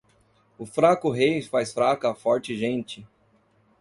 [0.57, 3.05] O fraco rei faz fraca a forte gente